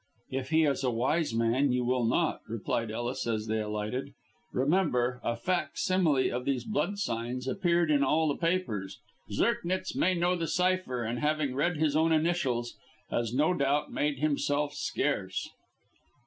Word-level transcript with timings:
"If 0.31 0.49
he 0.49 0.63
is 0.63 0.83
a 0.83 0.89
wise 0.89 1.31
man 1.31 1.71
you 1.71 1.85
will 1.85 2.05
not," 2.05 2.41
replied 2.47 2.89
Ellis, 2.89 3.27
as 3.27 3.45
they 3.45 3.59
alighted. 3.59 4.15
"Remember, 4.51 5.21
a 5.23 5.35
fac 5.35 5.77
simile 5.77 6.31
of 6.33 6.43
these 6.43 6.63
blood 6.65 6.97
signs 6.97 7.47
appeared 7.47 7.91
in 7.91 8.03
all 8.03 8.27
the 8.27 8.33
papers. 8.35 8.97
Zirknitz 9.31 9.95
may 9.95 10.15
know 10.15 10.35
the 10.35 10.47
cypher, 10.47 11.03
and, 11.03 11.19
having 11.19 11.53
read 11.53 11.77
his 11.77 11.95
own 11.95 12.11
initials, 12.11 12.75
has, 13.11 13.31
no 13.31 13.53
doubt, 13.53 13.91
made 13.93 14.17
himself 14.17 14.73
scarce." 14.73 15.51